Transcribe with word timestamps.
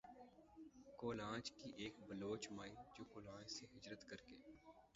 کولانچ 0.97 1.51
کی 1.51 1.71
ایک 1.75 1.99
بلوچ 2.07 2.47
مائی 2.51 2.73
جو 2.95 3.03
کولانچ 3.03 3.51
سے 3.51 3.65
ھجرت 3.75 4.09
کر 4.09 4.25
کے 4.27 4.35